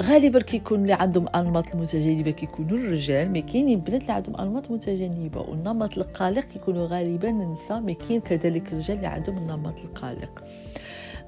غالبا 0.02 0.40
كيكون 0.40 0.82
اللي 0.82 0.92
عندهم 0.92 1.26
أنماط 1.34 1.74
المتجنبة 1.74 2.30
كيكونوا 2.30 2.78
الرجال 2.78 3.32
ما 3.32 3.40
كاينين 3.40 3.80
بنات 3.80 4.02
اللي 4.02 4.12
عندهم 4.12 4.36
أنماط 4.36 4.70
متجنبة 4.70 5.40
والنمط 5.40 5.98
القلق 5.98 6.44
كيكونوا 6.44 6.86
غالبا 6.86 7.30
النساء 7.30 7.80
ما 7.80 7.92
كاين 7.92 8.20
كذلك 8.20 8.72
الرجال 8.72 8.96
اللي 8.96 9.06
عندهم 9.06 9.38
النمط 9.38 9.78
القلق. 9.84 10.44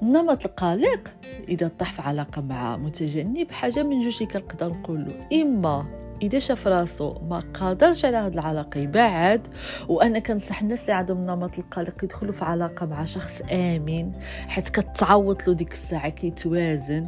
النمط 0.01 0.45
القلق 0.45 1.13
إذا 1.49 1.71
طاح 1.79 1.93
في 1.93 2.01
علاقة 2.01 2.41
مع 2.41 2.77
متجنب 2.77 3.51
حاجة 3.51 3.83
من 3.83 3.99
جوج 3.99 4.13
اللي 4.13 4.25
كنقدر 4.25 4.67
نقول 4.67 5.11
إما 5.33 5.85
إذا 6.21 6.39
شاف 6.39 6.67
راسو 6.67 7.13
ما 7.29 7.43
قادرش 7.53 8.05
على 8.05 8.17
هذه 8.17 8.33
العلاقة 8.33 8.79
يبعد 8.79 9.47
وأنا 9.89 10.19
كنصح 10.19 10.61
الناس 10.61 10.81
اللي 10.81 10.93
عندهم 10.93 11.17
النمط 11.17 11.59
القلق 11.59 12.03
يدخلوا 12.03 12.33
في 12.33 12.45
علاقة 12.45 12.85
مع 12.85 13.05
شخص 13.05 13.41
امين 13.51 14.13
حيت 14.47 14.69
كتعوض 14.69 15.41
له 15.47 15.53
ديك 15.53 15.71
الساعة 15.71 16.09
كيتوازن. 16.09 17.07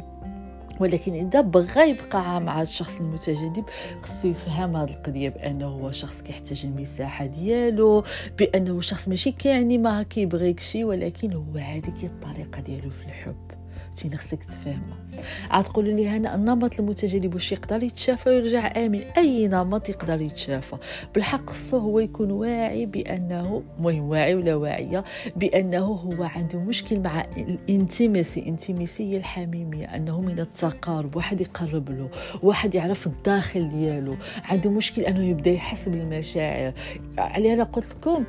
ولكن 0.80 1.12
إذا 1.12 1.40
بغى 1.40 1.90
يبقى 1.90 2.40
مع 2.40 2.62
الشخص 2.62 3.00
المتجنب 3.00 3.64
خصو 4.02 4.28
يفهم 4.28 4.76
هذه 4.76 4.90
القضية 4.90 5.28
بأنه 5.28 5.66
هو 5.66 5.92
شخص 5.92 6.22
كيحتاج 6.22 6.62
المساحة 6.64 7.26
ديالو 7.26 8.04
بأنه 8.38 8.80
شخص 8.80 9.08
ماشي 9.08 9.30
كيعني 9.30 9.78
ما 9.78 10.02
كيبغيك 10.02 10.60
شي 10.60 10.84
ولكن 10.84 11.32
هو 11.32 11.56
هذيك 11.56 12.04
الطريقة 12.04 12.60
ديالو 12.60 12.90
في 12.90 13.04
الحب. 13.04 13.63
تينا 13.94 14.16
خصك 14.16 14.44
تفهمها 14.44 15.04
عاد 15.50 15.64
تقولوا 15.64 15.92
لي 15.92 16.08
هنا 16.08 16.34
النمط 16.34 16.80
المتجانب 16.80 17.34
واش 17.34 17.52
يقدر 17.52 17.82
يتشافى 17.82 18.28
ويرجع 18.28 18.72
آمن. 18.76 19.00
أي 19.16 19.48
نمط 19.48 19.88
يقدر 19.88 20.20
يتشافى؟ 20.20 20.76
بالحق 21.14 21.50
خصو 21.50 21.78
هو 21.78 21.98
يكون 21.98 22.30
واعي 22.30 22.86
بأنه 22.86 23.62
مهم 23.78 24.08
واعي 24.08 24.34
ولا 24.34 24.54
واعية؟ 24.54 25.04
بأنه 25.36 25.78
هو 25.84 26.22
عنده 26.22 26.58
مشكل 26.58 27.00
مع 27.00 27.24
الانتيميسي 27.36 28.46
انتيميسي 28.46 29.12
هي 29.12 29.16
الحميميه 29.16 29.86
أنه 29.86 30.20
من 30.20 30.40
التقارب. 30.40 31.16
واحد 31.16 31.40
يقرب 31.40 31.90
له. 31.90 32.08
واحد 32.42 32.74
يعرف 32.74 33.06
الداخل 33.06 33.68
ديالو. 33.68 34.14
عنده 34.44 34.70
مشكل 34.70 35.02
أنه 35.02 35.24
يبدأ 35.24 35.50
يحس 35.50 35.88
بالمشاعر. 35.88 36.72
علي 37.18 37.52
أنا 37.52 37.64
قلت 37.64 37.90
لكم 37.94 38.24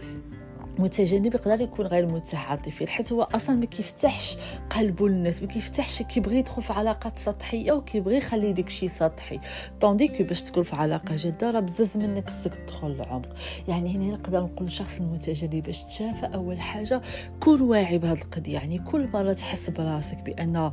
متجنب 0.79 1.33
يقدر 1.35 1.61
يكون 1.61 1.85
غير 1.85 2.05
متعاطفي 2.05 2.87
حيت 2.87 3.13
هو 3.13 3.21
أصلا 3.21 3.55
ما 3.55 3.65
كيفتحش 3.65 4.37
قلبه 4.69 5.09
للناس 5.09 5.41
ما 5.41 5.47
كيفتحش 5.47 6.01
كيبغي 6.01 6.37
يدخل 6.37 6.61
في 6.61 6.73
علاقات 6.73 7.17
سطحية 7.17 7.71
وكيبغي 7.71 8.17
يخلي 8.17 8.53
داك 8.53 8.67
الشيء 8.67 8.89
سطحي. 8.89 9.39
طوندي 9.81 10.07
كو 10.07 10.23
باش 10.23 10.43
تكون 10.43 10.63
في 10.63 10.75
علاقة 10.75 11.15
جادة 11.15 11.51
راه 11.51 11.59
بزاف 11.59 11.95
منك 11.95 12.29
خصك 12.29 12.53
تدخل 12.55 12.91
العمق 12.91 13.35
يعني 13.67 13.95
هنا 13.95 14.05
نقدر 14.05 14.41
نقول 14.41 14.65
للشخص 14.65 14.99
المتجنب 14.99 15.63
باش 15.63 15.83
تشافى 15.83 16.25
أول 16.25 16.59
حاجة 16.59 17.01
كون 17.39 17.61
واعي 17.61 17.97
بهذه 17.97 18.21
القضية. 18.21 18.53
يعني 18.53 18.77
كل 18.77 19.07
مرة 19.13 19.33
تحس 19.33 19.69
براسك 19.69 20.17
بأن 20.17 20.71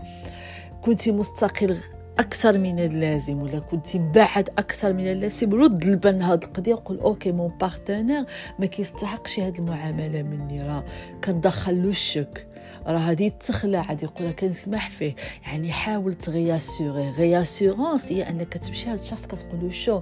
كنتي 0.82 1.12
مستقل 1.12 1.78
أكثر 2.18 2.58
من 2.58 2.78
اللازم 2.78 3.42
ولا 3.42 3.58
كنتي 3.58 3.98
بعد 3.98 4.48
أكثر 4.58 4.92
من 4.92 5.12
اللازم 5.12 5.54
رد 5.54 5.84
البال 5.84 6.22
هاد 6.22 6.42
القضية 6.42 6.74
وقول 6.74 6.98
okay 6.98 7.32
mon 7.32 7.52
partenaire 7.60 8.24
ما 8.58 8.66
كيستحقش 8.66 9.40
هاد 9.40 9.58
المعاملة 9.58 10.22
مني 10.22 10.62
راه 10.62 10.84
كندخل 11.24 11.82
له 11.82 11.88
الشك. 11.88 12.46
راه 12.86 12.98
هادي 12.98 13.30
تخلع 13.30 13.80
غادي 13.80 14.04
يقول 14.04 14.30
كنسمح 14.30 14.90
فيه. 14.90 15.14
يعني 15.46 15.72
حاول 15.72 16.14
تغ 16.14 16.34
rassurer 16.34 17.10
rassurance 17.10 18.12
هي 18.12 18.28
أنك 18.30 18.52
تمشي 18.52 18.90
هاد 18.90 18.98
الشخص 18.98 19.26
كتقول 19.26 19.60
له 19.62 19.70
شو؟ 19.70 20.00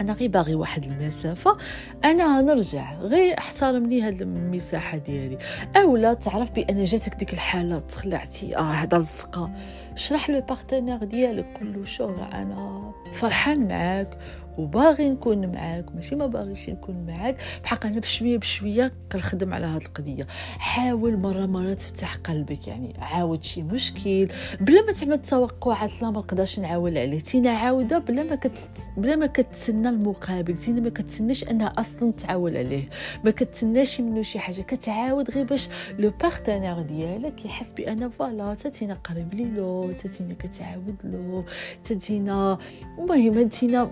أنا 0.00 0.12
غير 0.12 0.30
باغي 0.30 0.54
واحد 0.54 0.84
المسافة 0.84 1.56
أنا 2.04 2.38
غنرجع 2.38 2.94
غير 2.94 3.38
أحترم 3.38 3.86
لي 3.86 4.02
هاد 4.02 4.22
المساحة 4.22 4.98
ديالي. 4.98 5.38
أولا 5.76 6.14
تعرف 6.14 6.50
بأن 6.50 6.84
جاتك 6.84 7.14
ديك 7.14 7.32
الحاله 7.32 7.78
تخلعتي 7.78 8.56
آه 8.56 8.60
هذا 8.60 8.98
لصقه 8.98 9.50
شرح 9.96 10.30
له 10.30 10.38
partenaire 10.40 11.04
ديالك 11.04 11.58
قول 11.60 11.72
له 11.72 11.84
شو 11.84 12.10
أنا 12.32 12.92
فرحان 13.12 13.68
معاك. 13.68 14.18
وباغي 14.58 15.10
نكون 15.10 15.46
معاك 15.52 15.94
ماشي 15.94 16.16
ما 16.16 16.26
باغيش 16.26 16.70
نكون 16.70 17.06
معاك. 17.06 17.36
بحق 17.64 17.86
أنا 17.86 18.00
بشوية 18.00 18.38
بشوية 18.38 18.92
كنخدم 19.12 19.54
على 19.54 19.66
هذه 19.66 19.84
القضية. 19.84 20.26
حاول 20.58 21.16
مرة 21.16 21.46
مرة 21.46 21.74
تفتح 21.74 22.16
قلبك 22.16 22.68
يعني 22.68 22.94
عاود 22.98 23.44
شي 23.44 23.62
مشكل. 23.62 24.28
بلا 24.60 24.82
ما 24.82 24.92
تعمل 24.92 25.18
توقعات 25.18 26.02
لا 26.02 26.10
ما 26.10 26.18
نقدرش 26.18 26.58
نعاول 26.58 26.98
عليه. 26.98 27.20
تينا 27.20 27.50
عاودة 27.50 27.98
بلا 27.98 28.22
ما 28.22 28.34
كت... 28.34 28.68
بلا 28.96 29.16
ما 29.16 29.26
كتسنى 29.26 29.88
المقابل 29.88 30.56
تينا 30.56 30.80
ما 30.80 30.90
كتسناش 30.90 31.44
أنها 31.44 31.72
أصلا 31.78 32.12
تعاول 32.12 32.56
عليه. 32.56 32.88
ما 33.24 33.30
كتسناش 33.30 34.00
منه 34.00 34.22
شي 34.22 34.38
حاجة 34.38 34.60
كتعاود 34.62 35.30
غير 35.30 35.44
باش 35.44 35.68
le 35.98 36.12
partenaire 36.20 36.82
ديالك 36.82 37.44
يحس 37.44 37.72
بأن 37.72 38.10
voilà 38.10 38.54
تاتينا 38.54 38.94
قريب 38.94 39.34
لي 39.34 39.44
لو 39.44 39.92
تاتينا 39.92 40.34
كتعاود 40.34 40.96
له 41.04 41.44
تاتينا 41.84 42.58
المهم 42.98 43.48
تينا 43.48 43.90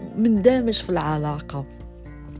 مندمج 0.50 0.82
في 0.82 0.90
العلاقة. 0.90 1.79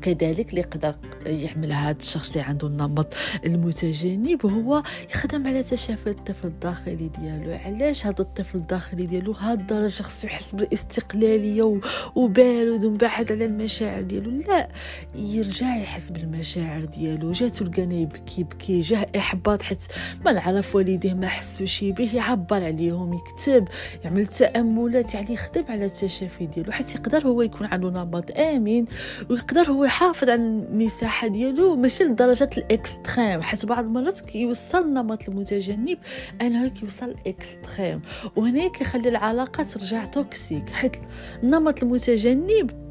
كذلك 0.01 0.51
اللي 0.51 0.61
يقدر 0.61 0.95
يعمل 1.27 1.73
هذا 1.73 1.97
الشخص 2.01 2.31
اللي 2.31 2.41
عنده 2.41 2.67
النمط 2.67 3.15
المتجنب 3.47 4.47
هو 4.47 4.83
يخدم 5.15 5.47
على 5.47 5.63
تشافي 5.63 6.11
الطفل 6.11 6.47
الداخلي 6.49 7.09
ديالو. 7.09 7.53
علاش 7.65 8.07
هذا 8.07 8.21
الطفل 8.21 8.59
الداخلي 8.59 9.07
ديالو 9.07 9.33
هاد 9.33 9.61
الدرجة 9.61 10.03
خصو 10.03 10.27
يحس 10.27 10.55
بالاستقلالية 10.55 11.81
وبارد 12.15 12.85
ومبعد 12.85 13.33
على 13.33 13.45
المشاعر 13.45 14.03
ديالو؟ 14.03 14.31
لا 14.31 14.69
يرجع 15.15 15.77
يحس 15.77 16.11
بالمشاعر 16.11 16.85
ديالو. 16.85 17.33
جاتو 17.33 17.65
لقانا 17.65 17.95
يبكي 17.95 18.41
يبكي 18.41 18.81
جاه 18.81 19.07
إحباط 19.17 19.63
حيت 19.63 19.83
ما 20.25 20.33
نعرف 20.33 20.75
والديه 20.75 21.15
ما 21.15 21.29
حسوش 21.29 21.85
به 21.85 22.15
يعبر 22.15 22.65
عليهم 22.65 23.15
يكتب 23.15 23.69
يعمل 24.05 24.27
تأملات 24.27 25.15
يعني 25.15 25.33
يخدم 25.33 25.65
على 25.69 25.85
التشافي 25.85 26.47
ديالو. 26.47 26.73
حيت 26.73 26.95
يقدر 26.95 27.27
هو 27.27 27.43
يكون 27.43 27.67
عنده 27.67 27.91
نمط 27.91 28.31
آمن 28.31 28.85
ويقدر 29.31 29.71
هو 29.71 29.90
يحافظ 29.91 30.31
على 30.31 30.43
المساحه 30.43 31.29
ديالو 31.29 31.77
ماشي 31.77 32.05
لدرجة 32.05 32.51
ال 32.59 32.69
extrême 32.69 33.43
حيت 33.43 33.67
بعض 33.67 33.85
المرات 33.85 34.21
كيوصل 34.21 34.83
النمط 34.83 35.29
المتجنب 35.29 35.99
أنه 36.43 36.69
كيوصل 36.69 37.07
ال 37.11 37.22
extrême 37.22 38.03
وهنا 38.37 38.69
كيخلي 38.69 39.09
العلاقة 39.09 39.65
ترجع 39.65 40.05
toxique 40.05 40.71
حيت 40.71 40.97
النمط 41.43 41.83
المتجنب 41.83 42.90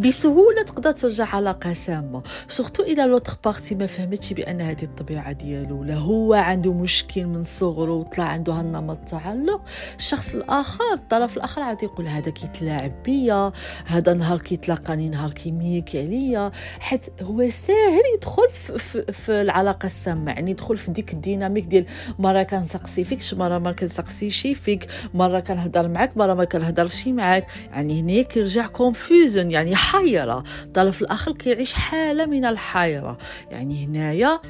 بسهولة 0.00 0.62
تقدر 0.62 0.92
ترجع 0.92 1.24
علاقه 1.24 1.72
سامه 1.72 2.22
surtout 2.48 2.82
إذا 2.82 3.06
l'autre 3.06 3.32
partie 3.44 3.74
ما 3.74 3.86
فهمتش 3.86 4.32
بأن 4.32 4.60
هذه 4.60 4.82
الطبيعة 4.82 5.32
ديالو. 5.32 5.80
ولا 5.80 5.94
هو 5.94 6.34
عنده 6.34 6.72
مشكل 6.72 7.26
من 7.26 7.44
صغره 7.44 7.92
وطلع 7.92 8.24
عنده 8.24 8.52
هالنمط 8.52 8.98
التعلق 8.98 9.62
الشخص 9.98 10.34
الآخر 10.34 10.92
الطرف 10.92 11.36
الآخر 11.36 11.62
عاد 11.62 11.82
يقول 11.82 12.06
هذا 12.06 12.30
كيتلاعب 12.30 13.02
بيا 13.02 13.52
هذا 13.86 14.14
نهار 14.14 14.38
كيتلاقاني 14.38 15.08
نهار 15.08 15.30
كينيك 15.30 15.96
عليا. 15.96 16.52
حيت 16.80 17.06
هو 17.22 17.50
ساهل 17.50 18.02
يدخل 18.16 18.48
في, 18.52 18.78
في, 18.78 19.12
في 19.12 19.40
العلاقة 19.42 19.86
السامة. 19.86 20.32
يعني 20.32 20.50
يدخل 20.50 20.76
في 20.76 20.90
ديك 20.90 21.12
ال 21.12 21.17
dynamique 21.17 21.64
ديال 21.64 21.86
مرة 22.18 22.42
كنسقسي 22.42 23.04
فيك 23.04 23.20
مرة 23.32 23.58
ما 23.58 23.72
كنسقسيش 23.72 24.46
فيك. 24.46 24.86
مرة 25.14 25.40
كنهضر 25.40 25.88
معاك 25.88 26.16
مرة 26.16 26.34
ما 26.34 26.44
كنهضرش 26.44 27.06
معاك 27.08 27.46
يعني 27.72 28.00
هنا 28.00 28.22
كيرجع 28.22 28.66
كونفوزن 28.66 29.50
يعني 29.50 29.76
حيرة 29.90 30.44
الطرف 30.62 31.02
الآخر 31.02 31.32
كيعيش 31.32 31.72
حالة 31.72 32.26
من 32.26 32.44
الحيرة. 32.44 33.18
يعني 33.50 33.86
هنايا 33.86 34.40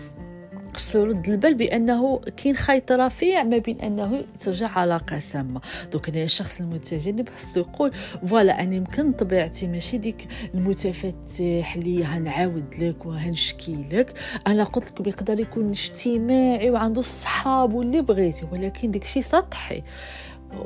خصو 0.75 0.99
يرد 0.99 1.29
البال 1.29 1.55
بأنه 1.55 2.21
كاين 2.37 2.57
خيط 2.57 2.93
رفيع 2.93 3.43
ما 3.43 3.59
بين 3.59 3.81
أنه 3.81 4.25
ترجع 4.41 4.69
علاقه 4.69 5.19
سامه 5.19 5.61
دوك 5.93 6.09
هنا 6.09 6.23
الشخص 6.23 6.61
المتجنب 6.61 7.29
خصو 7.29 7.61
يقول 7.61 7.93
فوالا 8.27 8.63
أنا 8.63 8.75
يمكن 8.75 9.13
طبيعتي 9.13 9.67
ماشي 9.67 9.99
ديك 9.99 10.29
المتفتح 10.55 11.75
اللي 11.77 12.05
هنعاود 12.05 12.75
لك 12.79 13.07
وهنشكي 13.07 13.87
لك. 13.93 14.13
أنا 14.47 14.65
قلت 14.65 14.87
لكم 14.87 15.09
يقدر 15.09 15.41
يكون 15.41 15.69
اجتماعي 15.71 16.71
وعنده 16.71 17.01
الصحاب 17.01 17.75
واللي 17.75 18.03
بغيتي 18.03 18.47
ولكن 18.53 18.91
داكشي 18.91 19.23
سطحي. 19.23 19.83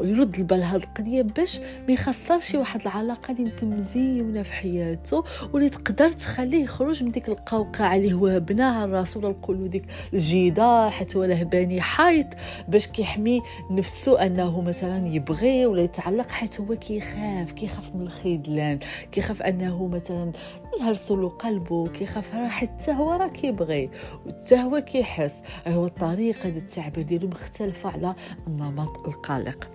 يرد 0.00 0.36
البال 0.36 0.62
هاد 0.62 0.82
القضية 0.82 1.22
باش 1.22 1.58
ما 1.58 1.94
يخسرش 1.94 2.54
واحد 2.54 2.80
العلاقة 2.80 3.32
اللي 3.32 3.42
يمكن 3.42 3.70
مزيونة 3.70 4.42
في 4.42 4.52
حياته 4.52 5.24
واللي 5.52 5.68
تقدر 5.68 6.10
تخليه 6.10 6.64
يخرج 6.64 7.04
من 7.04 7.10
ديك 7.10 7.28
القوقعة 7.28 7.96
اللي 7.96 8.12
هو 8.12 8.40
بناها 8.40 8.86
راسو 8.86 9.20
ولا 9.20 9.28
نقولوا 9.28 9.68
ديك 9.68 9.84
الجدار 10.14 10.90
حتى 10.90 11.18
ولا 11.18 11.42
باني 11.42 11.80
حيط 11.80 12.26
باش 12.68 12.86
كيحمي 12.86 13.42
نفسه 13.70 14.26
أنه 14.26 14.60
مثلا 14.60 15.08
يبغي 15.08 15.66
ولا 15.66 15.82
يتعلق 15.82 16.30
حيت 16.30 16.60
هو 16.60 16.76
كيخاف 16.76 17.52
كيخاف 17.52 17.94
من 17.94 18.02
الخذلان 18.02 18.78
كيخاف 19.12 19.42
أنه 19.42 19.86
مثلا 19.86 20.32
يهرسوا 20.80 21.16
له 21.16 21.28
قلبه 21.28 21.86
كيخاف 21.86 22.34
حتى 22.34 22.92
هو 22.92 23.12
راه 23.12 23.28
كيبغي 23.28 23.90
وحتى 24.26 24.56
هو 24.56 24.80
كيحس؟ 24.80 25.34
هو 25.68 25.86
الطريقة 25.86 26.48
ديال 26.48 26.62
التعبير 26.62 27.04
ديالو 27.04 27.28
مختلفه 27.28 27.90
على 27.90 28.14
النمط 28.46 29.08
القلق. 29.08 29.70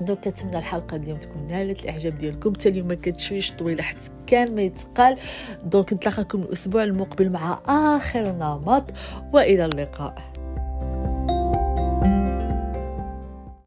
donc 0.00 0.20
كنتمنى 0.20 0.58
الحلقة 0.58 0.96
اليوم 0.96 1.18
تكون 1.18 1.46
نالت 1.46 1.84
الإعجاب 1.84 2.18
ديالكم. 2.18 2.54
حتى 2.54 2.68
اليوم 2.68 2.98
شوية 3.16 3.40
طويله 3.58 3.82
حتى 3.82 4.10
كان 4.26 4.54
ما 4.54 4.62
يتقال. 4.62 5.18
donc 5.64 5.92
نتلاقاكم 5.92 6.42
الأسبوع 6.42 6.84
المقبل 6.84 7.30
مع 7.30 7.60
آخر 7.66 8.32
نمط 8.32 8.84
وإلى 9.32 9.64
اللقاء. 9.64 10.33